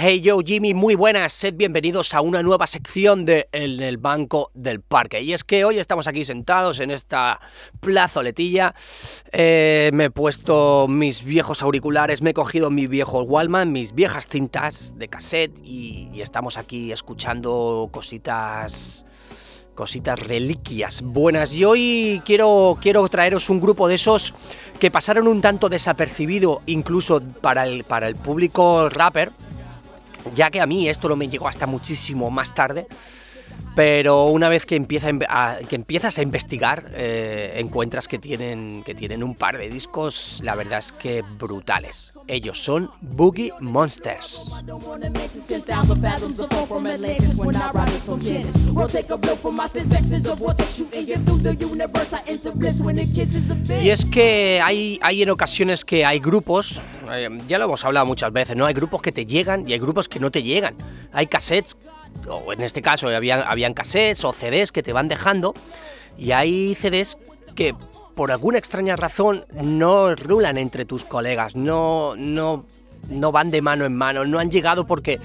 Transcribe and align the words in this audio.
Hey 0.00 0.20
yo 0.20 0.38
Jimmy, 0.46 0.74
muy 0.74 0.94
buenas, 0.94 1.32
sed 1.32 1.54
bienvenidos 1.56 2.14
a 2.14 2.20
una 2.20 2.40
nueva 2.40 2.68
sección 2.68 3.24
de 3.24 3.48
En 3.50 3.82
el 3.82 3.96
Banco 3.96 4.52
del 4.54 4.80
Parque. 4.80 5.20
Y 5.22 5.32
es 5.32 5.42
que 5.42 5.64
hoy 5.64 5.80
estamos 5.80 6.06
aquí 6.06 6.22
sentados 6.22 6.78
en 6.78 6.92
esta 6.92 7.40
plazoletilla, 7.80 8.76
eh, 9.32 9.90
me 9.92 10.04
he 10.04 10.10
puesto 10.12 10.86
mis 10.86 11.24
viejos 11.24 11.64
auriculares, 11.64 12.22
me 12.22 12.30
he 12.30 12.32
cogido 12.32 12.70
mi 12.70 12.86
viejo 12.86 13.22
Wallman, 13.24 13.72
mis 13.72 13.92
viejas 13.92 14.28
cintas 14.28 14.96
de 14.96 15.08
cassette 15.08 15.58
y, 15.64 16.10
y 16.12 16.20
estamos 16.20 16.58
aquí 16.58 16.92
escuchando 16.92 17.88
cositas 17.90 19.04
cositas 19.74 20.20
reliquias 20.20 21.02
buenas. 21.02 21.54
Y 21.54 21.64
hoy 21.64 22.22
quiero, 22.24 22.78
quiero 22.80 23.08
traeros 23.08 23.50
un 23.50 23.60
grupo 23.60 23.88
de 23.88 23.96
esos 23.96 24.32
que 24.78 24.92
pasaron 24.92 25.26
un 25.26 25.40
tanto 25.40 25.68
desapercibido 25.68 26.62
incluso 26.66 27.20
para 27.40 27.66
el, 27.66 27.82
para 27.82 28.06
el 28.06 28.14
público 28.14 28.88
rapper, 28.88 29.32
ya 30.34 30.50
que 30.50 30.60
a 30.60 30.66
mí 30.66 30.88
esto 30.88 31.08
no 31.08 31.16
me 31.16 31.28
llegó 31.28 31.48
hasta 31.48 31.66
muchísimo 31.66 32.30
más 32.30 32.54
tarde. 32.54 32.86
Pero 33.78 34.24
una 34.24 34.48
vez 34.48 34.66
que, 34.66 34.74
empieza 34.74 35.08
a, 35.28 35.58
que 35.68 35.76
empiezas 35.76 36.18
a 36.18 36.22
investigar, 36.22 36.90
eh, 36.94 37.52
encuentras 37.58 38.08
que 38.08 38.18
tienen, 38.18 38.82
que 38.82 38.92
tienen 38.92 39.22
un 39.22 39.36
par 39.36 39.56
de 39.56 39.70
discos, 39.70 40.40
la 40.42 40.56
verdad 40.56 40.80
es 40.80 40.90
que 40.90 41.22
brutales. 41.22 42.12
Ellos 42.26 42.60
son 42.60 42.90
Boogie 43.00 43.52
Monsters. 43.60 44.52
Y 53.80 53.90
es 53.90 54.04
que 54.06 54.60
hay, 54.60 54.98
hay 55.02 55.22
en 55.22 55.30
ocasiones 55.30 55.84
que 55.84 56.04
hay 56.04 56.18
grupos, 56.18 56.82
eh, 57.12 57.28
ya 57.46 57.58
lo 57.58 57.66
hemos 57.66 57.84
hablado 57.84 58.06
muchas 58.06 58.32
veces, 58.32 58.56
¿no? 58.56 58.66
Hay 58.66 58.74
grupos 58.74 59.00
que 59.00 59.12
te 59.12 59.24
llegan 59.24 59.68
y 59.68 59.72
hay 59.72 59.78
grupos 59.78 60.08
que 60.08 60.18
no 60.18 60.32
te 60.32 60.42
llegan. 60.42 60.74
Hay 61.12 61.28
cassettes 61.28 61.76
o 62.28 62.52
en 62.52 62.62
este 62.62 62.82
caso 62.82 63.08
habían, 63.08 63.42
habían 63.46 63.74
cassettes 63.74 64.24
o 64.24 64.32
CDs 64.32 64.72
que 64.72 64.82
te 64.82 64.92
van 64.92 65.08
dejando, 65.08 65.54
y 66.16 66.32
hay 66.32 66.74
CDs 66.74 67.18
que 67.54 67.74
por 68.14 68.32
alguna 68.32 68.58
extraña 68.58 68.96
razón 68.96 69.46
no 69.52 70.14
rulan 70.16 70.58
entre 70.58 70.84
tus 70.84 71.04
colegas, 71.04 71.54
no, 71.54 72.16
no, 72.16 72.66
no 73.08 73.32
van 73.32 73.50
de 73.50 73.62
mano 73.62 73.84
en 73.84 73.94
mano, 73.94 74.24
no 74.24 74.38
han 74.40 74.50
llegado 74.50 74.86
porque 74.86 75.20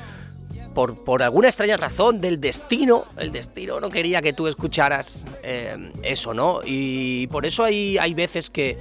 por, 0.73 1.03
por, 1.03 1.23
alguna 1.23 1.47
extraña 1.47 1.77
razón 1.77 2.21
del 2.21 2.39
destino, 2.39 3.05
el 3.17 3.31
destino 3.31 3.79
no 3.79 3.89
quería 3.89 4.21
que 4.21 4.33
tú 4.33 4.47
escucharas 4.47 5.23
eh, 5.43 5.91
eso, 6.03 6.33
¿no? 6.33 6.61
Y 6.65 7.27
por 7.27 7.45
eso 7.45 7.63
hay, 7.63 7.97
hay 7.97 8.13
veces 8.13 8.49
que, 8.49 8.77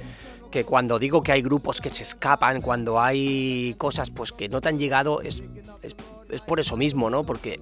que 0.51 0.63
cuando 0.63 0.99
digo 0.99 1.23
que 1.23 1.31
hay 1.31 1.41
grupos 1.41 1.81
que 1.81 1.89
se 1.89 2.03
escapan, 2.03 2.61
cuando 2.61 3.01
hay 3.01 3.75
cosas 3.77 4.09
pues 4.09 4.31
que 4.31 4.49
no 4.49 4.61
te 4.61 4.69
han 4.69 4.79
llegado, 4.79 5.21
es, 5.21 5.43
es, 5.81 5.95
es 6.29 6.41
por 6.41 6.59
eso 6.59 6.77
mismo, 6.77 7.09
¿no? 7.09 7.23
Porque 7.25 7.59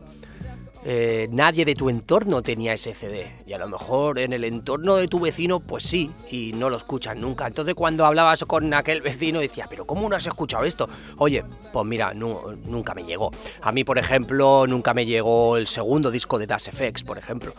eh, 0.83 1.27
nadie 1.31 1.63
de 1.63 1.75
tu 1.75 1.89
entorno 1.89 2.41
tenía 2.41 2.73
ese 2.73 2.93
CD. 2.93 3.31
Y 3.45 3.53
a 3.53 3.57
lo 3.57 3.67
mejor 3.67 4.19
en 4.19 4.33
el 4.33 4.43
entorno 4.43 4.95
de 4.95 5.07
tu 5.07 5.19
vecino, 5.19 5.59
pues 5.59 5.83
sí, 5.83 6.09
y 6.29 6.53
no 6.53 6.69
lo 6.69 6.77
escuchan 6.77 7.21
nunca. 7.21 7.47
Entonces 7.47 7.75
cuando 7.75 8.05
hablabas 8.05 8.43
con 8.45 8.73
aquel 8.73 9.01
vecino 9.01 9.39
decía, 9.39 9.67
pero 9.69 9.85
¿cómo 9.85 10.09
no 10.09 10.15
has 10.15 10.25
escuchado 10.25 10.63
esto? 10.63 10.89
Oye, 11.17 11.43
pues 11.71 11.85
mira, 11.85 12.13
nunca 12.13 12.93
me 12.95 13.03
llegó. 13.03 13.31
A 13.61 13.71
mí, 13.71 13.83
por 13.83 13.97
ejemplo, 13.97 14.65
nunca 14.67 14.93
me 14.93 15.05
llegó 15.05 15.57
el 15.57 15.67
segundo 15.67 16.09
disco 16.09 16.39
de 16.39 16.47
Das 16.47 16.69
FX, 16.71 17.03
por 17.03 17.17
ejemplo. 17.17 17.53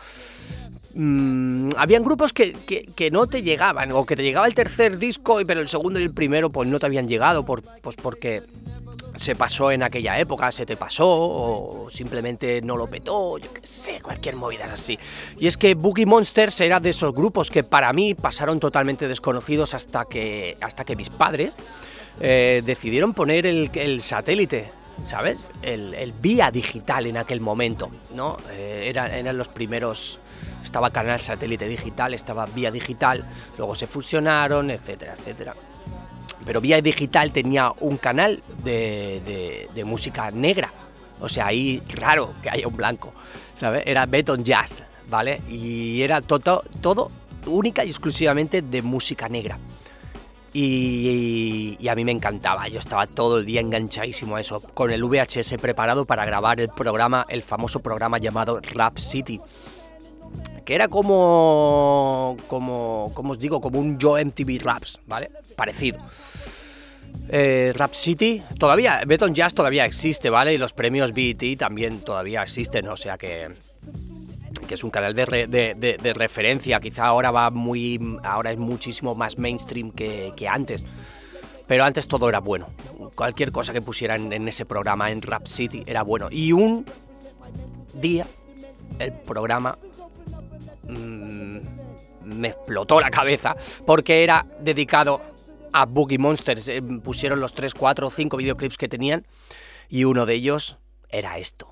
Mm, 0.95 1.71
habían 1.77 2.03
grupos 2.03 2.33
que, 2.33 2.53
que, 2.53 3.11
no 3.11 3.27
te 3.27 3.43
llegaban, 3.43 3.93
o 3.93 4.05
que 4.05 4.17
te 4.17 4.23
llegaba 4.23 4.47
el 4.47 4.55
tercer 4.55 4.99
disco, 4.99 5.39
pero 5.47 5.61
el 5.61 5.69
segundo 5.69 5.99
y 5.99 6.03
el 6.03 6.13
primero 6.13 6.51
pues 6.51 6.69
no 6.69 6.79
te 6.79 6.87
habían 6.87 7.09
llegado, 7.09 7.45
pues 7.45 7.63
porque 8.03 8.43
se 9.15 9.37
pasó 9.37 9.71
en 9.71 9.83
aquella 9.83 10.19
época, 10.19 10.51
se 10.51 10.67
te 10.67 10.77
pasó, 10.77 11.07
o 11.09 11.89
simplemente 11.91 12.61
no 12.63 12.77
lo 12.77 12.87
petó, 12.87 13.39
yo 13.39 13.53
qué 13.53 13.67
sé, 13.67 14.01
cualquier 14.01 14.37
movida 14.37 14.65
es 14.65 14.73
así. 14.73 14.99
Y 15.39 15.47
es 15.47 15.57
que 15.57 15.75
Boogie 15.75 16.07
Monsters 16.07 16.61
era 16.61 16.81
de 16.81 16.91
esos 16.91 17.15
grupos 17.15 17.51
que 17.51 17.65
para 17.65 17.93
mí 17.93 18.15
pasaron 18.15 18.61
totalmente 18.61 19.09
desconocidos 19.09 19.75
hasta 19.75 20.05
que, 20.07 20.57
hasta 20.61 20.85
que 20.85 20.97
mis 20.97 21.11
padres 21.11 21.57
eh, 22.21 22.63
decidieron 22.65 23.15
poner 23.15 23.47
el, 23.47 24.01
satélite, 24.01 24.71
¿sabes? 25.03 25.51
El, 25.63 26.13
vía 26.21 26.51
digital 26.51 27.07
en 27.07 27.17
aquel 27.17 27.41
momento, 27.41 27.91
¿no? 28.15 28.39
Eh, 28.51 28.93
eran 28.95 29.37
los 29.37 29.49
primeros 29.49 30.21
estaba 30.63 30.91
canal 30.91 31.21
satélite 31.21 31.67
digital, 31.67 32.15
estaba 32.15 32.47
vía 32.47 32.71
digital, 32.71 33.25
luego 33.59 33.75
se 33.75 33.87
fusionaron, 33.87 34.71
etcétera, 34.71 35.15
etcétera 35.15 35.55
pero 36.45 36.61
Vía 36.61 36.81
Digital 36.81 37.33
tenía 37.33 37.73
un 37.81 37.97
canal 37.97 38.43
de, 38.63 39.69
música 39.85 40.31
negra. 40.31 40.73
O 41.21 41.29
sea, 41.29 41.47
ahí 41.47 41.83
raro 41.95 42.33
que 42.43 42.51
haya 42.51 42.67
un 42.67 42.77
blanco, 42.77 43.13
¿sabes? 43.55 43.85
Era 43.87 44.07
Beton 44.07 44.43
Jazz, 44.45 44.83
¿vale? 45.09 45.41
Y 45.49 46.03
era 46.03 46.21
todo, 46.21 46.65
todo 46.81 47.11
única 47.47 47.85
y 47.85 47.89
exclusivamente 47.89 48.63
de 48.63 48.83
música 48.83 49.29
negra. 49.29 49.59
Y, 50.55 51.89
a 51.89 51.95
mí 51.95 52.05
me 52.05 52.13
encantaba, 52.13 52.69
yo 52.69 52.79
estaba 52.79 53.07
todo 53.07 53.39
el 53.39 53.47
día 53.47 53.61
enganchadísimo 53.61 54.37
a 54.37 54.41
eso, 54.41 54.61
con 54.75 54.91
el 54.91 55.03
VHS 55.03 55.55
preparado 55.61 56.05
para 56.05 56.27
grabar 56.27 56.61
el 56.61 56.69
programa, 56.69 57.25
el 57.31 57.43
famoso 57.43 57.81
programa 57.81 58.19
llamado 58.19 58.61
Rap 58.75 58.99
City, 58.99 59.41
que 60.67 60.75
era 60.75 60.89
como, 60.89 62.37
como, 62.49 63.13
como 63.15 63.33
os 63.33 63.39
digo, 63.39 63.63
como 63.63 63.79
un 63.79 63.99
Joe 63.99 64.23
MTV 64.27 64.63
Raps, 64.63 65.01
¿vale? 65.07 65.31
Parecido. 65.57 65.99
Eh, 67.35 67.73
Rap 67.75 67.95
City, 67.95 68.43
todavía, 68.59 69.03
Beton 69.07 69.35
Jazz 69.35 69.55
todavía 69.55 69.87
existe, 69.87 70.29
¿vale? 70.29 70.53
Y 70.53 70.59
los 70.59 70.75
premios 70.75 71.15
BET 71.15 71.57
también 71.59 72.01
todavía 72.01 72.43
existen, 72.43 72.87
o 72.89 72.97
sea 72.99 73.17
que, 73.17 73.49
que 74.69 74.75
es 74.75 74.85
un 74.85 74.91
canal 74.91 75.15
de, 75.15 76.13
referencia. 76.15 76.79
Quizá 76.79 77.07
ahora 77.07 77.31
va 77.31 77.49
muy, 77.49 78.19
ahora 78.23 78.53
es 78.53 78.59
muchísimo 78.59 79.15
más 79.15 79.39
mainstream 79.39 79.93
que, 79.93 80.47
antes. 80.47 80.85
Pero 81.67 81.85
antes 81.85 82.07
todo 82.07 82.29
era 82.29 82.41
bueno. 82.41 82.69
Cualquier 83.15 83.51
cosa 83.51 83.73
que 83.73 83.81
pusieran 83.81 84.31
en 84.31 84.47
ese 84.47 84.67
programa 84.67 85.11
en 85.11 85.23
Rap 85.23 85.47
City 85.47 85.83
era 85.87 86.03
bueno. 86.03 86.29
Y 86.31 86.53
un 86.53 86.85
día 87.95 88.27
el 88.99 89.13
programa 89.27 89.79
mm, 90.83 91.59
me 92.25 92.49
explotó 92.49 93.01
la 93.01 93.11
cabeza 93.11 93.57
porque 93.87 94.23
era 94.23 94.45
dedicado 94.61 95.32
a 95.73 95.87
Boogie 95.87 96.19
Monsters. 96.19 96.69
Eh, 96.69 96.83
pusieron 97.03 97.41
los 97.41 97.55
3, 97.55 97.75
4, 97.75 98.11
5 98.11 98.37
videoclips 98.37 98.77
que 98.77 98.89
tenían 98.89 99.27
y 99.89 100.05
uno 100.05 100.27
de 100.27 100.35
ellos 100.35 100.79
era 101.09 101.39
esto. 101.39 101.72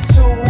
So. 0.00 0.49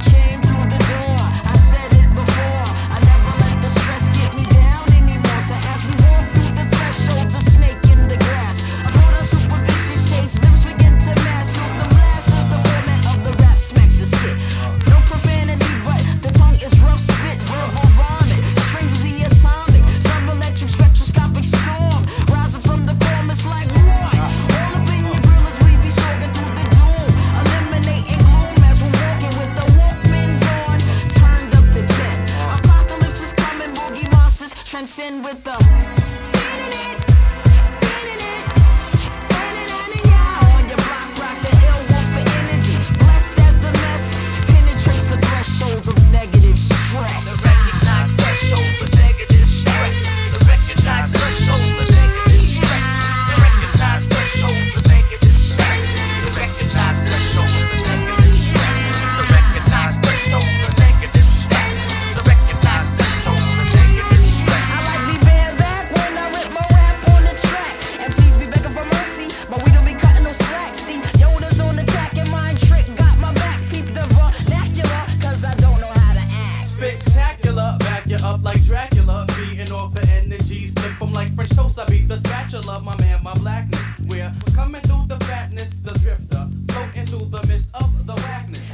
French 81.41 81.55
toast, 81.55 81.79
I 81.79 81.85
be 81.85 82.05
the 82.05 82.17
spatula, 82.17 82.79
my 82.81 82.95
man, 82.97 83.23
my 83.23 83.33
blackness. 83.33 83.81
We're 84.05 84.31
coming 84.53 84.81
through 84.83 85.05
the 85.07 85.17
fatness, 85.25 85.69
the 85.81 85.91
drifter, 85.97 86.45
float 86.69 86.93
into 86.93 87.25
the 87.25 87.41
of 87.73 88.05
the. 88.05 88.13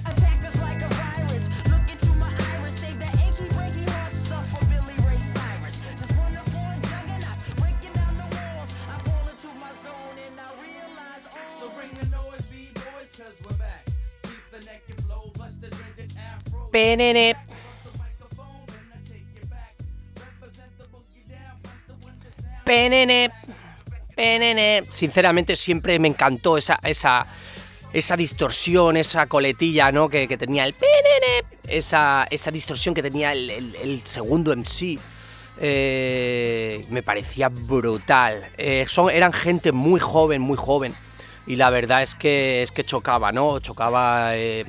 Attack 0.05 0.43
us 0.43 0.61
like 0.61 0.81
a 0.81 0.89
virus, 0.99 1.47
look 1.71 1.87
into 1.89 2.11
my 2.19 2.27
iris, 2.27 2.83
achy, 2.83 3.47
heart 3.87 4.11
for 4.51 4.65
Billy 4.67 4.99
Ray 5.07 5.15
Cyrus. 5.31 5.79
Just 5.95 6.11
juggernauts, 6.11 7.41
breaking 7.55 7.95
down 7.95 8.13
the 8.19 8.27
walls. 8.35 8.75
I 8.91 8.99
fall 8.99 9.25
into 9.31 9.47
my 9.63 9.71
zone 9.71 10.17
and 10.27 10.35
I 10.35 10.51
realize 10.59 11.23
all. 11.31 11.63
So 11.63 11.71
bring 11.71 11.95
the 11.95 12.07
noise, 12.11 12.43
B-boys, 12.51 13.15
cause 13.15 13.37
we're 13.47 13.55
back. 13.55 13.87
Keep 14.23 14.43
the 14.51 14.65
neck 14.65 14.83
and 14.89 14.99
flow, 15.05 15.31
bust 15.37 15.61
the. 15.61 15.77
PNN. 22.67 23.31
PNN. 24.13 24.91
Sinceramente 24.91 25.55
siempre 25.55 25.97
me 25.99 26.09
encantó 26.09 26.57
esa, 26.57 26.77
esa, 26.83 27.25
esa 27.93 28.17
distorsión, 28.17 28.97
esa 28.97 29.27
coletilla, 29.27 29.91
¿no? 29.93 30.09
Que, 30.09 30.27
tenía 30.37 30.65
el 30.65 30.73
PNN. 30.73 31.47
Esa, 31.65 32.27
esa 32.29 32.51
distorsión 32.51 32.93
que 32.93 33.01
tenía 33.01 33.31
el, 33.31 33.49
el, 33.49 34.01
segundo 34.03 34.53
MC. 34.53 34.99
Eh, 35.59 36.85
me 36.89 37.03
parecía 37.03 37.47
brutal. 37.47 38.49
Eh, 38.57 38.85
son, 38.87 39.09
eran 39.11 39.31
gente 39.31 39.71
muy 39.71 40.01
joven, 40.01 40.41
muy 40.41 40.57
joven. 40.57 40.93
Y 41.45 41.55
la 41.55 41.69
verdad 41.69 42.01
es 42.01 42.15
que, 42.15 42.61
es 42.61 42.71
que 42.71 42.83
chocaba, 42.83 43.31
¿no? 43.31 43.59
Chocaba 43.59 44.35
eh, 44.35 44.65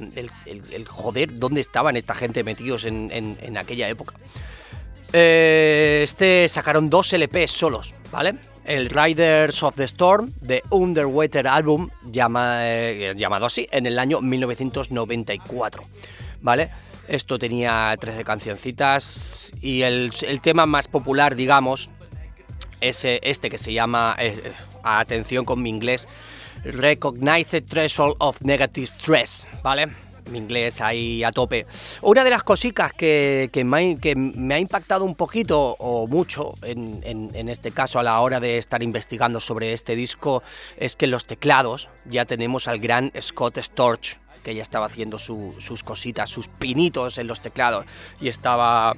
el, 0.46 0.86
joder, 0.86 1.36
¿dónde 1.36 1.60
estaban 1.60 1.96
esta 1.96 2.14
gente 2.14 2.44
metidos 2.44 2.84
en, 2.84 3.10
en, 3.12 3.36
en 3.42 3.58
aquella 3.58 3.88
época? 3.88 4.14
Eh, 5.12 6.00
este 6.02 6.49
sacaron 6.49 6.90
dos 6.90 7.12
LPs 7.12 7.50
solos, 7.50 7.94
¿vale? 8.10 8.34
El 8.64 8.90
Riders 8.90 9.62
of 9.62 9.75
the 9.76 9.84
Storm 9.84 10.31
de 10.43 10.62
Underwater 10.70 11.49
Album, 11.49 11.88
eh, 12.14 13.12
llamado 13.16 13.46
así, 13.46 13.66
en 13.70 13.87
el 13.87 13.99
año 13.99 14.20
1994, 14.20 15.82
¿vale? 16.43 16.70
Esto 17.08 17.38
tenía 17.38 17.96
13 17.99 18.22
cancioncitas 18.25 19.52
y 19.62 19.81
el, 19.81 20.10
el 20.26 20.40
tema 20.43 20.66
más 20.66 20.88
popular, 20.88 21.34
digamos, 21.34 21.88
es 22.82 23.05
este 23.05 23.49
que 23.49 23.56
se 23.56 23.72
llama, 23.72 24.14
eh, 24.19 24.52
atención 24.82 25.46
con 25.46 25.62
mi 25.62 25.70
inglés, 25.70 26.06
Recognize 26.64 27.50
the 27.50 27.62
Threshold 27.62 28.16
of 28.19 28.43
Negative 28.43 28.87
Stress, 28.87 29.49
¿vale? 29.62 29.88
Mi 30.30 30.38
inglés 30.38 30.80
ahí 30.80 31.25
a 31.25 31.32
tope. 31.32 31.66
Una 32.02 32.25
de 32.25 32.30
las 32.30 32.42
cositas 32.42 32.92
que, 32.92 33.50
que, 33.52 33.64
me, 33.64 34.54
ha, 34.54 34.58
impactado 34.58 35.04
un 35.04 35.14
poquito 35.14 35.76
o 35.78 36.06
mucho 36.06 36.54
en, 36.62 37.00
en, 37.02 37.48
este 37.48 37.70
caso 37.70 37.98
a 37.98 38.02
la 38.02 38.20
hora 38.20 38.40
de 38.40 38.58
estar 38.58 38.82
investigando 38.82 39.40
sobre 39.40 39.72
este 39.72 39.96
disco 39.96 40.42
es 40.76 40.96
que 40.96 41.06
los 41.06 41.26
teclados 41.26 41.88
ya 42.04 42.25
tenemos 42.25 42.69
al 42.69 42.78
gran 42.78 43.12
Scott 43.20 43.58
Storch, 43.58 44.19
que 44.42 44.54
ya 44.54 44.62
estaba 44.62 44.86
haciendo 44.86 45.19
su, 45.19 45.54
sus 45.58 45.82
cositas, 45.82 46.31
sus 46.31 46.48
pinitos 46.48 47.19
en 47.19 47.26
los 47.26 47.40
teclados 47.40 47.86
y 48.20 48.28
estaba 48.28 48.96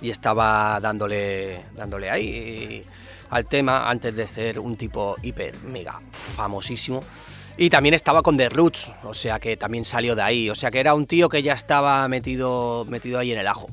y 0.00 0.10
estaba 0.10 0.78
dándole 0.80 1.64
dándole 1.74 2.10
ahí 2.10 2.84
al 3.30 3.46
tema 3.46 3.88
antes 3.88 4.14
de 4.14 4.26
ser 4.26 4.58
un 4.58 4.76
tipo 4.76 5.16
hiper 5.22 5.56
mega 5.64 6.00
famosísimo. 6.10 7.02
Y 7.60 7.70
también 7.70 7.92
estaba 7.92 8.22
con 8.22 8.36
The 8.36 8.50
Roots, 8.50 8.92
o 9.02 9.12
sea 9.12 9.40
que 9.40 9.56
también 9.56 9.84
salió 9.84 10.14
de 10.14 10.22
ahí. 10.22 10.48
O 10.48 10.54
sea 10.54 10.70
que 10.70 10.78
era 10.78 10.94
un 10.94 11.06
tío 11.06 11.28
que 11.28 11.42
ya 11.42 11.54
estaba 11.54 12.06
metido, 12.06 12.84
metido 12.88 13.18
ahí 13.18 13.32
en 13.32 13.38
el 13.40 13.48
ajo. 13.48 13.66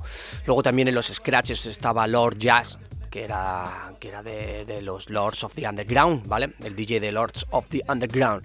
Luego 0.48 0.64
también 0.64 0.88
en 0.88 0.96
los 0.96 1.06
scratches 1.06 1.68
estaba 1.68 2.08
Lord 2.08 2.40
Jazz, 2.40 2.80
que 3.12 3.24
era, 3.24 3.94
que 4.00 4.08
era 4.08 4.24
de, 4.24 4.82
los 4.82 5.12
Lords 5.12 5.44
of 5.44 5.54
the 5.54 5.70
Underground, 5.70 6.28
¿vale? 6.28 6.54
El 6.64 6.76
DJ 6.76 7.00
de 7.00 7.12
Lords 7.12 7.46
of 7.52 7.68
the 7.68 7.82
Underground. 7.88 8.44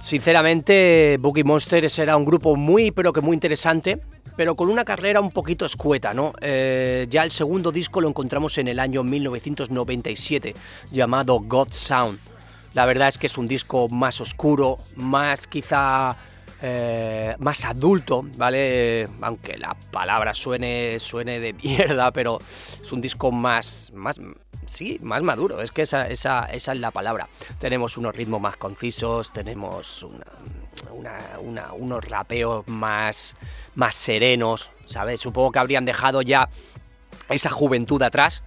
Sinceramente, 0.00 1.16
Boogie 1.18 1.42
Monsters 1.42 1.98
era 1.98 2.16
un 2.16 2.24
grupo 2.24 2.54
muy, 2.54 2.92
pero 2.92 3.12
que 3.12 3.20
muy 3.20 3.34
interesante, 3.34 4.00
pero 4.36 4.54
con 4.54 4.70
una 4.70 4.84
carrera 4.84 5.20
un 5.20 5.32
poquito 5.32 5.64
escueta, 5.64 6.14
¿no? 6.14 6.32
Eh, 6.40 7.08
ya 7.10 7.24
el 7.24 7.32
segundo 7.32 7.72
disco 7.72 8.00
lo 8.00 8.08
encontramos 8.08 8.56
en 8.58 8.68
el 8.68 8.78
año 8.78 9.02
1997, 9.02 10.54
llamado 10.92 11.40
God 11.40 11.72
Sound. 11.72 12.35
La 12.76 12.84
verdad 12.84 13.08
es 13.08 13.16
que 13.16 13.26
es 13.26 13.38
un 13.38 13.48
disco 13.48 13.88
más 13.88 14.20
oscuro, 14.20 14.80
más 14.96 15.46
quizá 15.46 16.14
eh, 16.60 17.34
más 17.38 17.64
adulto, 17.64 18.26
¿vale? 18.36 19.08
Aunque 19.22 19.56
la 19.56 19.74
palabra 19.90 20.34
suene, 20.34 20.98
suene 21.00 21.40
de 21.40 21.52
mierda, 21.64 22.12
pero 22.12 22.38
es 22.38 22.92
un 22.92 23.00
disco 23.00 23.32
más, 23.32 23.92
más, 23.94 24.20
sí, 24.66 24.98
más 25.00 25.22
maduro, 25.22 25.62
es 25.62 25.72
que 25.72 25.80
esa, 25.80 26.06
esa, 26.06 26.44
esa 26.52 26.74
es 26.74 26.78
la 26.78 26.90
palabra. 26.90 27.30
Tenemos 27.58 27.96
unos 27.96 28.14
ritmos 28.14 28.42
más 28.42 28.58
concisos, 28.58 29.32
tenemos 29.32 30.06
unos 31.78 32.04
rapeos 32.04 32.68
más, 32.68 33.36
más 33.74 33.94
serenos, 33.94 34.70
¿sabes? 34.86 35.22
Supongo 35.22 35.50
que 35.50 35.60
habrían 35.60 35.86
dejado 35.86 36.20
ya 36.20 36.50
esa 37.30 37.48
juventud 37.48 38.02
atrás 38.02 38.42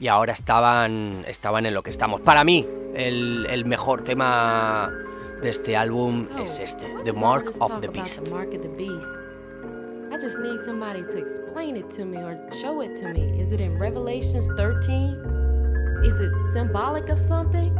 y 0.00 0.08
ahora 0.08 0.32
estaban, 0.32 1.24
estaban 1.28 1.66
en 1.66 1.74
lo 1.74 1.82
que 1.82 1.90
estamos. 1.90 2.22
Para 2.22 2.42
mí, 2.42 2.66
el, 2.94 3.46
el 3.50 3.66
mejor 3.66 4.02
tema 4.02 4.90
de 5.42 5.50
este 5.50 5.76
álbum 5.76 6.26
es 6.42 6.58
este, 6.58 6.86
The 7.04 7.12
Mark 7.12 7.52
of 7.60 7.80
the 7.80 7.88
Beast. 7.88 8.26
I 10.12 10.18
just 10.20 10.38
need 10.40 10.58
somebody 10.64 11.02
to 11.02 11.18
explain 11.18 11.76
it 11.76 11.88
to 11.90 12.04
me 12.04 12.18
or 12.18 12.36
show 12.60 12.82
it 12.82 12.96
to 12.96 13.08
me. 13.08 13.40
Is 13.40 13.52
it 13.52 13.60
in 13.60 13.78
Revelations 13.78 14.48
13? 14.56 16.02
Is 16.02 16.20
it 16.20 16.32
symbolic 16.52 17.08
of 17.10 17.18
something? 17.18 17.72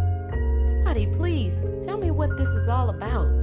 Somebody, 0.68 1.06
please 1.06 1.54
tell 1.84 1.98
me 1.98 2.10
what 2.10 2.36
this 2.36 2.48
is 2.48 2.68
all 2.68 2.90
about. 2.90 3.39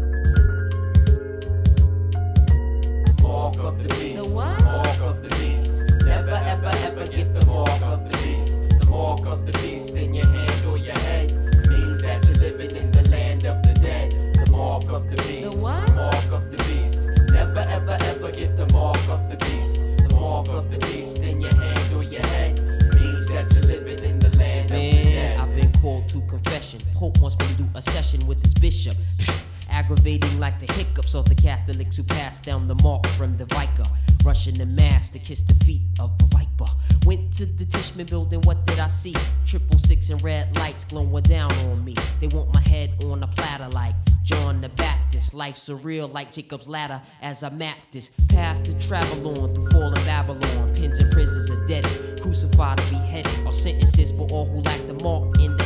Aggravating 29.89 30.37
like 30.37 30.59
the 30.59 30.69
hiccups 30.73 31.15
of 31.15 31.29
the 31.29 31.35
Catholics 31.35 31.95
who 31.95 32.03
passed 32.03 32.43
down 32.43 32.67
the 32.67 32.75
mark 32.83 33.07
from 33.15 33.37
the 33.37 33.45
Vicar. 33.45 33.89
Rushing 34.25 34.55
the 34.55 34.65
mass 34.65 35.09
to 35.11 35.19
kiss 35.19 35.43
the 35.43 35.53
feet 35.63 35.83
of 36.01 36.11
a 36.19 36.25
viper. 36.25 36.69
Went 37.05 37.31
to 37.37 37.45
the 37.45 37.63
Tishman 37.63 38.09
building, 38.09 38.41
what 38.41 38.65
did 38.65 38.79
I 38.79 38.89
see? 38.89 39.15
Triple 39.45 39.79
six 39.79 40.09
and 40.09 40.21
red 40.21 40.53
lights 40.57 40.83
glowing 40.83 41.23
down 41.23 41.53
on 41.69 41.85
me. 41.85 41.93
They 42.19 42.27
want 42.35 42.53
my 42.53 42.59
head 42.67 43.01
on 43.05 43.23
a 43.23 43.27
platter 43.27 43.69
like 43.69 43.95
John 44.25 44.59
the 44.59 44.67
Baptist. 44.67 45.33
Life 45.33 45.55
surreal 45.55 46.11
like 46.13 46.33
Jacob's 46.33 46.67
ladder 46.67 47.01
as 47.21 47.41
I 47.43 47.49
map 47.49 47.77
this 47.91 48.11
path 48.27 48.61
to 48.63 48.77
travel 48.85 49.41
on 49.41 49.55
through 49.55 49.69
fallen 49.69 50.03
Babylon. 50.03 50.75
Pins 50.75 50.99
and 50.99 51.09
prisons 51.13 51.49
are 51.49 51.65
dead, 51.65 51.85
crucified 52.21 52.77
or 52.81 52.89
beheaded. 52.89 53.47
Are 53.47 53.53
sentences 53.53 54.11
for 54.11 54.27
all 54.31 54.43
who 54.43 54.59
lack 54.63 54.85
the 54.85 55.01
mark 55.01 55.39
in 55.39 55.55
the 55.55 55.63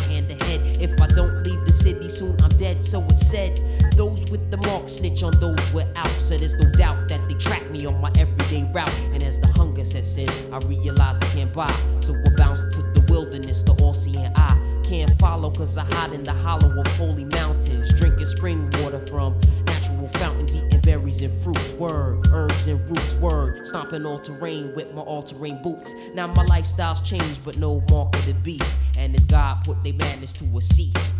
city 1.82 2.10
soon, 2.10 2.40
I'm 2.42 2.50
dead, 2.58 2.84
so 2.84 3.04
it 3.06 3.18
said. 3.18 3.60
Those 3.96 4.20
with 4.32 4.50
the 4.52 4.58
mark 4.68 4.88
snitch 4.88 5.24
on 5.24 5.34
those 5.40 5.74
without. 5.74 6.12
So 6.20 6.38
there's 6.38 6.54
no 6.54 6.70
doubt 6.72 7.08
that 7.10 7.28
they 7.28 7.34
track 7.36 7.70
me 7.72 7.86
on 7.86 8.00
my 8.00 8.12
everyday 8.18 8.64
route. 8.72 8.94
And 9.14 9.24
as 9.24 9.40
the 9.40 9.48
hunger 9.48 9.84
sets 9.84 10.16
in, 10.18 10.30
I 10.54 10.60
realize 10.68 11.18
I 11.22 11.26
can't 11.26 11.54
buy. 11.54 11.74
So 12.00 12.14
we're 12.14 12.36
bound 12.36 12.58
to 12.74 12.82
the 12.94 13.06
wilderness, 13.10 13.64
the 13.64 13.74
all 13.84 13.94
seeing 13.94 14.32
eye. 14.36 14.58
can't 14.84 15.18
follow, 15.20 15.50
cause 15.50 15.78
I 15.78 15.86
hide 15.86 16.14
in 16.14 16.24
the 16.24 16.34
hollow 16.34 16.80
of 16.80 16.88
holy 16.98 17.26
mountains. 17.26 17.92
Drinking 17.94 18.26
spring 18.26 18.70
water 18.80 19.02
from 19.08 19.40
natural 19.66 20.08
fountains, 20.20 20.56
eating 20.56 20.80
berries 20.82 21.22
and 21.22 21.34
fruits. 21.34 21.74
Word, 21.74 22.28
herbs 22.32 22.68
and 22.68 22.80
roots. 22.90 23.16
Word, 23.16 23.66
stomping 23.66 24.06
all 24.06 24.20
terrain 24.20 24.74
with 24.76 24.94
my 24.94 25.02
all 25.02 25.24
terrain 25.24 25.62
boots. 25.64 25.94
Now 26.14 26.28
my 26.28 26.46
lifestyle's 26.46 27.02
changed, 27.02 27.44
but 27.44 27.58
no 27.58 27.84
mark 27.90 28.16
of 28.16 28.26
the 28.26 28.34
beast. 28.34 28.78
And 28.98 29.16
as 29.16 29.26
God 29.26 29.64
put 29.64 29.84
their 29.84 29.94
madness 29.94 30.32
to 30.34 30.46
a 30.58 30.62
cease. 30.62 31.14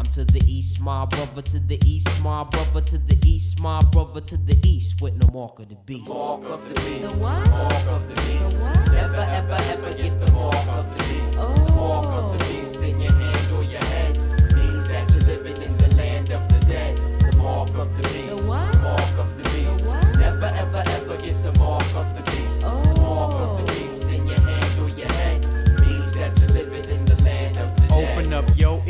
I'm 0.00 0.06
to 0.12 0.24
the 0.24 0.40
east, 0.46 0.80
my 0.80 1.04
brother 1.04 1.42
to 1.42 1.58
the 1.58 1.78
east, 1.84 2.08
my 2.22 2.42
brother 2.44 2.80
to 2.80 2.96
the 2.96 3.18
east, 3.22 3.60
my 3.60 3.82
brother 3.92 4.22
to 4.22 4.38
the 4.38 4.58
east, 4.66 5.02
with 5.02 5.14
no 5.16 5.28
mark 5.28 5.58
of 5.58 5.68
the 5.68 5.74
beast. 5.74 6.08
Mark 6.08 6.42
of 6.44 6.66
the 6.72 6.80
beast. 6.80 7.02
The 7.02 7.22
what? 7.22 7.50
Mark 7.50 7.84
of 7.84 8.08
the 8.08 8.14
beast. 8.22 8.56
The 8.56 8.64
what? 8.64 8.92
Never 8.92 9.16
ever 9.16 9.58
ever 9.74 9.92
get 9.92 10.18
the 10.24 10.32
mark 10.32 10.66
of 10.68 10.96
the 10.96 11.04
beast. 11.04 11.34
The 11.34 11.74
mark 11.74 12.06
of 12.06 12.38
the 12.38 12.44
beast 12.46 12.76
in 12.76 12.98
your 12.98 13.12
hand 13.12 13.52
or 13.52 13.62
your 13.62 13.84
head 13.92 14.16
means 14.56 14.88
that 14.88 15.10
you're 15.10 15.36
living 15.36 15.60
in 15.60 15.76
the 15.76 15.94
land 15.96 16.30
of 16.30 16.48
the 16.48 16.60
dead. 16.66 16.96
The 16.96 17.36
mark 17.36 17.68
of 17.74 17.94
the 18.00 18.08
beast. 18.08 18.36
The 18.38 18.48
what? 18.48 18.80
Mark 18.80 19.18
of 19.18 19.36
the 19.36 19.50
beast. 19.50 19.84
The 19.84 19.90
what? 19.90 20.16
Never 20.18 20.46
ever 20.46 20.82
ever 20.96 21.16
get 21.18 21.42
the 21.42 21.52
mark 21.58 21.94
of 21.94 22.08
the 22.16 22.22
beast. 22.30 22.62
The 22.62 22.70
mark 23.02 23.34
of 23.34 23.66
the 23.66 23.70
Oh. 23.70 23.76
beast 23.76 23.89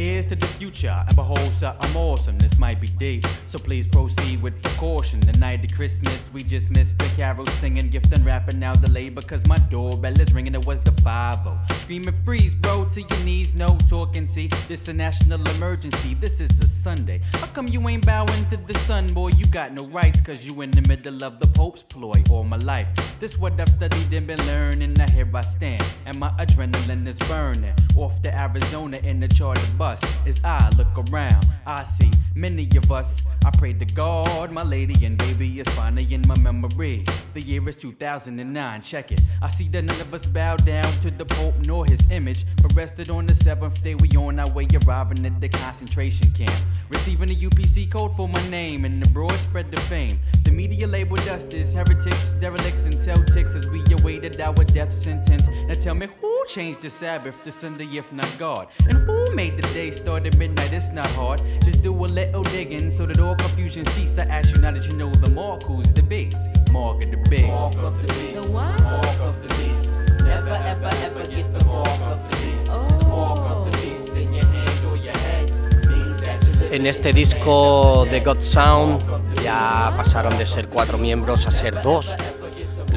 ears 0.00 0.26
to 0.26 0.36
the 0.36 0.46
future 0.46 1.04
and 1.06 1.14
behold 1.14 1.52
something 1.52 1.94
awesome. 1.96 2.38
This 2.38 2.58
might 2.58 2.79
be 2.80 2.86
deep, 2.86 3.24
so 3.46 3.58
please 3.58 3.86
proceed 3.86 4.40
with 4.42 4.60
precaution. 4.62 5.20
The 5.20 5.38
night 5.38 5.64
of 5.64 5.76
Christmas, 5.76 6.30
we 6.32 6.42
just 6.42 6.70
missed 6.70 6.98
the 6.98 7.08
carol 7.16 7.46
singing, 7.60 7.90
gift 7.90 8.12
and 8.12 8.24
rapping 8.24 8.58
now 8.58 8.74
delayed 8.74 9.14
because 9.14 9.46
my 9.46 9.56
doorbell 9.68 10.18
is 10.20 10.32
ringing. 10.32 10.54
It 10.54 10.66
was 10.66 10.80
the 10.80 10.92
5 11.02 11.36
Screaming 11.80 12.14
freeze, 12.24 12.54
bro, 12.54 12.86
to 12.86 13.02
your 13.02 13.20
knees, 13.20 13.54
no 13.54 13.76
talking. 13.88 14.26
See, 14.26 14.48
this 14.68 14.82
is 14.82 14.88
a 14.88 14.92
national 14.92 15.46
emergency. 15.56 16.14
This 16.14 16.40
is 16.40 16.50
a 16.60 16.68
Sunday. 16.68 17.20
How 17.34 17.46
come 17.48 17.66
you 17.68 17.86
ain't 17.88 18.06
bowing 18.06 18.48
to 18.48 18.56
the 18.56 18.74
sun, 18.80 19.06
boy? 19.08 19.28
You 19.28 19.46
got 19.46 19.72
no 19.72 19.86
rights, 19.86 20.20
cause 20.20 20.46
you 20.46 20.60
in 20.62 20.70
the 20.70 20.86
middle 20.88 21.22
of 21.24 21.38
the 21.40 21.46
Pope's 21.46 21.82
ploy 21.82 22.22
all 22.30 22.44
my 22.44 22.56
life. 22.58 22.88
This 23.18 23.38
what 23.38 23.60
I've 23.60 23.68
studied 23.68 24.12
and 24.12 24.26
been 24.26 24.44
learning. 24.46 24.94
Now 24.94 25.10
here 25.10 25.28
I 25.34 25.42
stand, 25.42 25.84
and 26.06 26.18
my 26.18 26.30
adrenaline 26.38 27.06
is 27.06 27.18
burning. 27.20 27.74
Off 27.96 28.22
to 28.22 28.34
Arizona 28.34 28.98
in 29.04 29.20
the 29.20 29.28
charter 29.28 29.70
bus. 29.76 30.02
As 30.26 30.42
I 30.44 30.70
look 30.78 31.10
around, 31.10 31.46
I 31.66 31.84
see 31.84 32.10
many 32.34 32.64
of 32.76 32.90
us. 32.92 33.22
I 33.44 33.50
pray 33.50 33.72
to 33.72 33.84
God, 33.84 34.50
my 34.50 34.62
lady 34.62 35.04
and 35.04 35.16
baby 35.16 35.60
is 35.60 35.68
finally 35.70 36.12
in 36.12 36.26
my 36.26 36.38
memory. 36.38 37.04
The 37.34 37.40
year 37.40 37.66
is 37.68 37.76
2009, 37.76 38.82
check 38.82 39.12
it. 39.12 39.20
I 39.42 39.48
see 39.48 39.68
that 39.68 39.84
none 39.84 40.00
of 40.00 40.12
us 40.12 40.26
bow 40.26 40.56
down 40.56 40.92
to 41.04 41.10
the 41.10 41.24
Pope 41.24 41.54
nor 41.66 41.86
his 41.86 42.00
image, 42.10 42.44
but 42.62 42.74
rested 42.74 43.10
on 43.10 43.26
the 43.26 43.34
seventh 43.34 43.82
day. 43.82 43.94
We 43.94 44.08
on 44.16 44.38
our 44.38 44.50
way, 44.50 44.66
arriving 44.86 45.24
at 45.26 45.40
the 45.40 45.48
concentration 45.48 46.30
camp. 46.32 46.60
Receiving 46.90 47.30
a 47.30 47.34
UPC 47.34 47.90
code 47.90 48.16
for 48.16 48.28
my 48.28 48.48
name, 48.48 48.84
and 48.84 49.02
the 49.02 49.08
broad 49.10 49.38
spread 49.40 49.70
the 49.70 49.80
fame. 49.82 50.18
The 50.44 50.50
media 50.50 50.86
labeled 50.86 51.26
us 51.28 51.46
as 51.54 51.72
heretics, 51.72 52.32
derelicts, 52.40 52.84
and 52.84 52.94
Celtics 52.94 53.54
as 53.54 53.66
we 53.68 53.82
awaited 54.00 54.40
our 54.40 54.64
death 54.64 54.92
sentence. 54.92 55.48
Now 55.66 55.74
tell 55.74 55.94
me 55.94 56.08
who 56.20 56.29
changed 56.46 56.80
the 56.82 56.90
Sabbath 56.90 57.42
to 57.44 57.50
Sunday 57.50 57.86
if 57.96 58.12
not 58.12 58.28
God? 58.38 58.68
And 58.88 58.98
who 58.98 59.34
made 59.34 59.56
the 59.56 59.62
day 59.74 59.90
start 59.90 60.26
at 60.26 60.36
midnight? 60.36 60.72
It's 60.72 60.92
not 60.92 61.06
hard. 61.06 61.42
Just 61.64 61.82
do 61.82 61.92
a 61.92 62.06
little 62.06 62.42
digging 62.42 62.90
so 62.90 63.06
that 63.06 63.18
all 63.20 63.34
confusion 63.34 63.84
cease. 63.86 64.18
I 64.18 64.24
ask 64.24 64.54
you 64.54 64.60
now 64.60 64.72
that 64.72 64.86
you 64.86 64.96
know 64.96 65.10
the 65.10 65.30
mark, 65.30 65.62
who's 65.64 65.92
the 65.92 66.02
base? 66.02 66.48
Mark 66.72 67.04
of 67.04 67.10
the 67.10 67.16
base. 67.28 67.42
Mark 67.42 67.76
of 67.76 68.06
the 68.06 68.12
beast. 68.14 68.34
The 68.34 68.52
what? 68.52 68.82
Mark 68.82 69.20
of 69.20 69.42
the 69.42 69.54
beast. 69.54 69.90
Never 70.24 70.50
ever 70.50 70.90
ever 71.06 71.24
get 71.26 71.58
the 71.58 71.64
mark 71.64 72.00
of 72.00 72.30
the 72.30 72.36
beast. 72.36 72.66
The 72.66 73.06
mark 73.08 73.38
of 73.40 73.70
the 73.70 73.76
beast 73.78 74.08
in 74.10 74.32
your 74.34 74.46
hand 74.46 74.84
or 74.86 74.96
your 74.96 75.16
head 75.16 75.50
means 75.88 76.20
that 76.22 76.42
you're 76.42 76.54
living 76.54 76.80
En 76.80 76.86
este 76.86 77.12
disco 77.12 78.02
of 78.02 78.10
de 78.10 78.20
God. 78.20 78.40
Sound 78.42 79.02
ya 79.42 79.92
pasaron 79.96 80.36
de 80.38 80.46
ser 80.46 80.68
cuatro 80.68 80.98
miembros 80.98 81.46
a 81.46 81.50
ser 81.50 81.80
dos. 81.82 82.14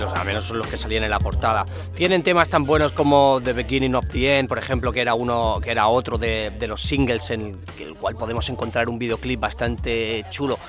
Los, 0.03 0.13
al 0.13 0.25
menos 0.25 0.43
son 0.43 0.57
los 0.57 0.67
que 0.67 0.75
salían 0.75 1.05
en 1.05 1.09
la 1.09 1.19
portada. 1.19 1.63
Tienen 1.95 2.23
temas 2.23 2.49
tan 2.49 2.65
buenos 2.65 2.91
como 2.91 3.39
The 3.41 3.53
Beginning 3.53 3.95
of 3.95 4.05
the 4.09 4.37
End, 4.37 4.49
por 4.49 4.57
ejemplo, 4.57 4.91
que 4.91 4.99
era 4.99 5.13
uno, 5.13 5.59
que 5.63 5.71
era 5.71 5.87
otro 5.87 6.17
de, 6.17 6.51
de 6.59 6.67
los 6.67 6.81
singles 6.81 7.31
en 7.31 7.57
el, 7.79 7.93
cual 7.95 8.15
podemos 8.15 8.49
encontrar 8.49 8.89
un 8.89 8.99
videoclip 8.99 9.39
bastante 9.39 10.25
chulo. 10.29 10.59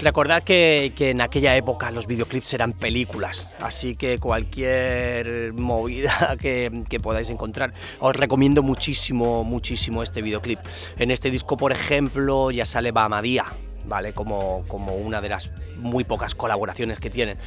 Recordad 0.00 0.42
que, 0.42 0.92
que 0.96 1.10
en 1.10 1.20
aquella 1.20 1.54
época 1.56 1.92
los 1.92 2.08
videoclips 2.08 2.52
eran 2.54 2.72
películas, 2.72 3.54
así 3.60 3.94
que 3.94 4.18
cualquier 4.18 5.52
movida 5.52 6.36
que, 6.40 6.82
que 6.88 6.98
podáis 6.98 7.30
encontrar, 7.30 7.72
os 8.00 8.16
recomiendo 8.16 8.64
muchísimo, 8.64 9.44
muchísimo 9.44 10.02
este 10.02 10.20
videoclip. 10.20 10.58
En 10.98 11.12
este 11.12 11.30
disco, 11.30 11.56
por 11.56 11.70
ejemplo, 11.70 12.50
ya 12.50 12.64
sale 12.64 12.90
Bamadía, 12.90 13.44
¿vale? 13.86 14.12
Como, 14.12 14.64
como 14.66 14.94
una 14.94 15.20
de 15.20 15.28
las 15.28 15.52
muy 15.76 16.02
pocas 16.02 16.34
colaboraciones 16.34 16.98
que 16.98 17.10
tienen. 17.10 17.38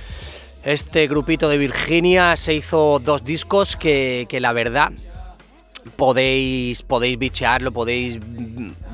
Este 0.63 1.07
grupito 1.07 1.49
de 1.49 1.57
Virginia 1.57 2.35
se 2.35 2.53
hizo 2.53 2.99
dos 2.99 3.23
discos 3.23 3.75
que, 3.75 4.25
que 4.29 4.39
la 4.39 4.53
verdad 4.53 4.91
podéis, 5.97 6.81
podéis 6.83 7.19
bichearlo, 7.19 7.71
podéis 7.73 8.17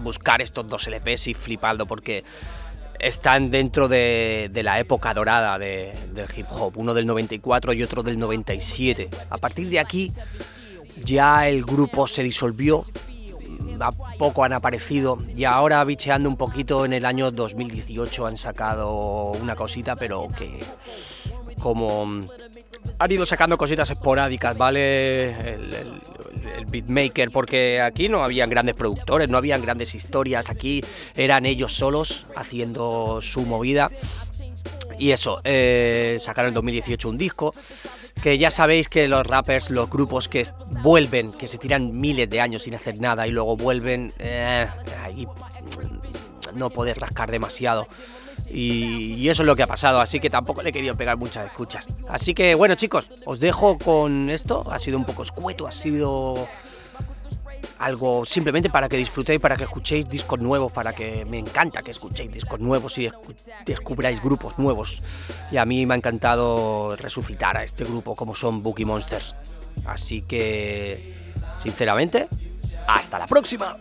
buscar 0.04 0.42
estos 0.42 0.68
dos 0.68 0.88
LPs 0.88 1.28
y 1.28 1.34
fliparlo 1.36 1.86
porque 1.86 2.24
están 3.00 3.52
dentro 3.52 3.88
de, 3.88 4.50
de 4.52 4.64
la 4.64 4.80
época 4.80 5.14
dorada 5.14 5.60
de- 5.60 5.94
del 6.12 6.26
hip 6.36 6.48
hop, 6.50 6.74
uno 6.78 6.94
del 6.96 7.06
94 7.06 7.74
y 7.74 7.84
otro 7.84 8.02
del 8.02 8.18
97. 8.18 9.08
A 9.30 9.38
partir 9.38 9.70
de 9.70 9.80
aquí 9.80 10.12
ya 10.98 11.48
el 11.48 11.64
grupo 11.64 12.08
se 12.08 12.24
disolvió, 12.24 12.84
a 13.80 13.92
poco 14.18 14.44
han 14.44 14.52
aparecido 14.52 15.18
y 15.38 15.46
ahora 15.46 15.82
bicheando 15.86 16.28
un 16.28 16.36
poquito 16.36 16.84
en 16.84 16.92
el 16.92 17.06
año 17.06 17.32
2018 17.32 18.26
han 18.26 18.36
sacado 18.36 19.32
una 19.42 19.56
cosita 19.56 19.96
pero 19.96 20.28
que 20.38 20.60
como 21.60 22.06
mm, 22.06 22.28
han 23.00 23.12
ido 23.12 23.26
sacando 23.26 23.58
cositas 23.58 23.90
esporádicas, 23.92 24.58
¿vale? 24.58 25.30
El, 25.54 25.74
el- 25.74 26.02
el 26.58 26.66
beatmaker, 26.66 27.30
porque 27.32 27.80
aquí 27.82 28.10
no 28.10 28.24
habían 28.24 28.50
grandes 28.50 28.76
productores, 28.76 29.30
no 29.30 29.38
habían 29.38 29.62
grandes 29.62 29.94
historias, 29.96 30.50
aquí 30.50 30.82
eran 31.16 31.46
ellos 31.46 31.74
solos 31.74 32.26
haciendo 32.36 33.20
su 33.22 33.46
movida. 33.46 33.90
Y 34.98 35.12
eso, 35.12 35.40
eh, 35.44 36.18
sacaron 36.20 36.50
en 36.50 36.56
2018 36.56 37.08
un 37.10 37.18
disco, 37.18 37.54
que 38.22 38.38
ya 38.38 38.52
sabéis 38.52 38.90
que 38.90 39.08
los 39.08 39.26
rappers, 39.26 39.70
los 39.70 39.90
grupos 39.90 40.28
que 40.28 40.46
vuelven, 40.82 41.32
que 41.32 41.48
se 41.48 41.58
tiran 41.58 41.96
miles 41.98 42.30
de 42.30 42.42
años 42.42 42.64
sin 42.64 42.76
hacer 42.76 43.00
nada 43.00 43.26
y 43.28 43.32
luego 43.32 43.56
vuelven, 43.56 44.14
eh, 44.20 44.68
ahí 45.02 45.26
no 46.56 46.70
poder 46.70 47.00
rascar 47.00 47.32
demasiado. 47.32 47.88
Y, 48.52 49.28
eso 49.30 49.44
es 49.44 49.48
lo 49.48 49.56
que 49.56 49.64
ha 49.64 49.68
pasado, 49.68 50.00
así 50.00 50.20
que 50.20 50.30
tampoco 50.30 50.62
le 50.62 50.70
he 50.70 50.72
querido 50.72 50.96
pegar 50.96 51.18
muchas 51.18 51.46
escuchas. 51.46 51.88
Así 52.08 52.34
que 52.34 52.56
bueno 52.56 52.76
chicos, 52.76 53.10
os 53.26 53.40
dejo 53.40 53.78
con 53.78 54.30
esto, 54.30 54.66
ha 54.72 54.80
sido 54.80 54.98
un 54.98 55.06
poco 55.06 55.22
escueto, 55.22 55.68
ha 55.68 55.72
sido 55.72 56.48
algo 57.78 58.26
simplemente 58.26 58.70
para 58.70 58.90
que 58.90 58.98
disfrutéis, 58.98 59.40
para 59.40 59.56
que 59.56 59.64
escuchéis 59.64 60.10
discos 60.10 60.40
nuevos, 60.40 60.72
para 60.72 60.94
que 60.94 61.26
me 61.26 61.38
encanta 61.38 61.82
que 61.82 61.92
escuchéis 61.92 62.32
discos 62.32 62.60
nuevos 62.60 62.98
y 62.98 63.08
escu- 63.08 63.36
descubráis 63.66 64.22
grupos 64.22 64.58
nuevos. 64.58 65.02
Y 65.52 65.58
a 65.58 65.66
mí 65.66 65.86
me 65.86 65.94
ha 65.94 65.98
encantado 65.98 66.96
resucitar 66.98 67.58
a 67.58 67.64
este 67.64 67.86
grupo 67.86 68.16
como 68.16 68.36
son 68.36 68.62
Bookie 68.62 68.84
Monsters. 68.86 69.36
Así 69.86 70.24
que, 70.24 71.14
sinceramente, 71.58 72.28
hasta 72.88 73.18
la 73.18 73.28
próxima. 73.28 73.78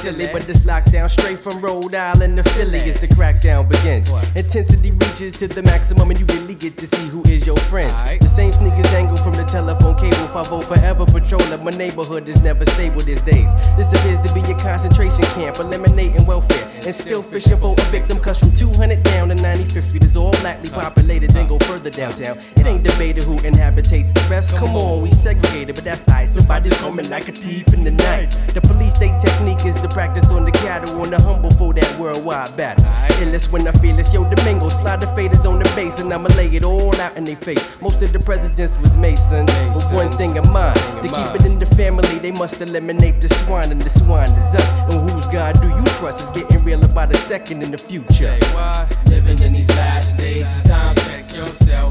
Silly, 0.00 0.26
but 0.32 0.42
this 0.46 0.60
lockdown 0.60 1.08
straight 1.10 1.38
from 1.38 1.60
Rhode 1.60 1.94
Island 1.94 2.36
to 2.36 2.44
Philly 2.50 2.80
as 2.90 3.00
the 3.00 3.08
crackdown 3.08 3.68
begins. 3.68 4.10
Intensity 4.36 4.90
reaches 4.92 5.36
to 5.38 5.48
the 5.48 5.62
maximum, 5.62 6.10
and 6.10 6.18
you 6.18 6.26
really 6.36 6.54
get 6.54 6.76
to 6.78 6.86
see 6.86 7.08
who 7.08 7.22
is 7.24 7.46
your 7.46 7.56
friends. 7.70 7.92
The 8.20 8.28
same 8.28 8.52
sneakers 8.52 8.92
angle 8.92 9.16
from 9.16 9.34
the 9.34 9.44
telephone 9.44 9.96
cable. 9.96 10.28
5 10.28 10.64
forever 10.64 11.04
patrolling. 11.06 11.64
My 11.64 11.70
neighborhood 11.72 12.28
is 12.28 12.42
never 12.42 12.64
stable 12.66 13.00
these 13.00 13.22
days. 13.22 13.50
This 13.76 13.92
appears 13.92 14.18
to 14.26 14.32
be 14.34 14.40
a 14.50 14.56
concentration 14.58 15.24
camp, 15.36 15.58
eliminating 15.58 16.24
welfare 16.26 16.66
and 16.86 16.94
still 16.94 17.22
fishing 17.22 17.58
for 17.58 17.74
a 17.76 17.84
victim. 17.90 18.18
Cause 18.20 18.38
from 18.38 18.52
200 18.52 19.02
down 19.02 19.28
to 19.28 19.34
95th 19.34 19.88
Street 19.88 20.04
is 20.04 20.16
all 20.16 20.30
blackly 20.42 20.70
populated, 20.70 21.30
then 21.30 21.48
go 21.48 21.58
further 21.60 21.90
downtown. 21.90 22.38
It 22.56 22.66
ain't 22.66 22.82
debated 22.82 23.24
who 23.24 23.38
inhabitates 23.40 24.12
the 24.12 24.20
best. 24.28 24.56
Come 24.56 24.76
on, 24.76 25.02
we 25.02 25.10
segregated, 25.10 25.74
but 25.74 25.84
that's 25.84 26.08
alright. 26.08 26.30
Somebody's 26.30 26.76
coming 26.78 27.08
like 27.10 27.28
a 27.28 27.32
thief 27.32 27.72
in 27.74 27.84
the 27.84 27.90
night. 27.90 28.10
night. 28.10 28.54
The 28.54 28.60
police 28.60 28.94
state 28.94 29.18
technique 29.20 29.64
is 29.64 29.80
the 29.80 29.88
practice 29.90 30.28
on 30.30 30.44
the 30.44 30.52
cattle, 30.52 31.00
on 31.00 31.10
the 31.10 31.20
humble 31.20 31.50
for 31.52 31.74
that 31.74 31.98
worldwide 31.98 32.56
battle. 32.56 32.84
Illest 33.22 33.50
when 33.52 33.66
I 33.66 33.72
feel 33.72 33.98
it's 33.98 34.12
yo 34.12 34.24
Domingo, 34.24 34.68
slide 34.68 35.00
the 35.00 35.06
faders 35.08 35.44
on 35.48 35.58
the 35.58 35.70
bass, 35.76 36.00
and 36.00 36.12
I'ma 36.12 36.28
lay 36.36 36.48
it 36.48 36.64
all 36.64 36.94
out 37.00 37.16
in 37.16 37.24
their 37.24 37.36
face. 37.36 37.64
Most 37.80 38.02
of 38.02 38.12
the 38.12 38.20
presidents 38.20 38.78
was 38.78 38.96
Masons, 38.96 39.50
but 39.74 39.92
one 39.92 40.10
thing 40.12 40.36
in 40.36 40.50
mind, 40.52 40.76
to 41.02 41.08
keep 41.08 41.34
it 41.34 41.44
in 41.44 41.58
the 41.58 41.66
family, 41.66 42.18
they 42.18 42.32
must 42.32 42.60
eliminate 42.60 43.20
the 43.20 43.28
swine, 43.28 43.70
and 43.70 43.82
the 43.82 43.90
swine 43.90 44.30
is 44.30 44.54
us. 44.54 44.68
And 44.92 45.10
whose 45.10 45.26
God 45.26 45.60
do 45.60 45.68
you 45.68 45.84
trust? 45.98 46.20
It's 46.20 46.30
getting 46.30 46.62
real 46.64 46.84
about 46.84 47.12
a 47.12 47.16
second 47.16 47.62
in 47.62 47.70
the 47.70 47.78
future. 47.78 48.38
Living 49.06 49.40
in 49.42 49.52
these 49.52 49.68
last 49.70 50.16
days 50.16 50.46
and 50.46 50.64
times, 50.66 51.04
check 51.06 51.32
yourself 51.32 51.89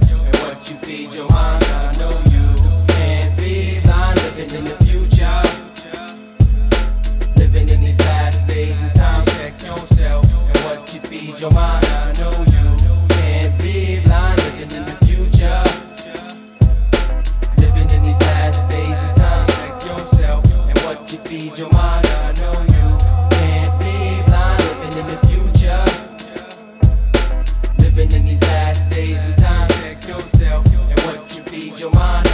your 31.80 31.92
mind. 31.92 32.29